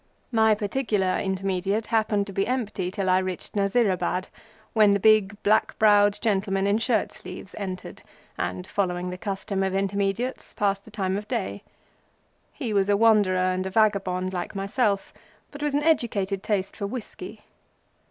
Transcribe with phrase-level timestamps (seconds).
[0.31, 4.29] My particular Intermediate happened to be empty till I reached Nasirabad,
[4.73, 8.01] when a huge gentleman in shirt sleeves entered,
[8.35, 11.61] and, following the custom of Intermediates, passed the time of day.
[12.51, 15.13] He was a wanderer and a vagabond like myself,
[15.51, 17.41] but with an educated taste for whiskey.